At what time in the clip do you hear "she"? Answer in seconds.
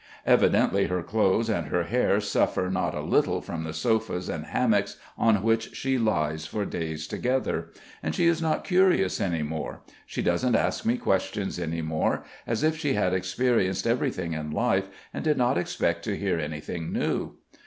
5.75-5.99, 8.15-8.25, 10.07-10.23, 12.79-12.95